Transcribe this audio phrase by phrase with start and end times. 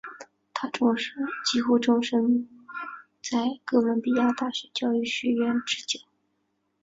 [0.51, 0.67] 他
[1.45, 2.47] 几乎终生
[3.21, 5.99] 在哥伦比亚大学教育学院执教。